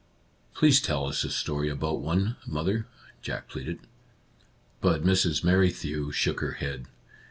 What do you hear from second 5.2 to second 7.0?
Merrithew shook her head.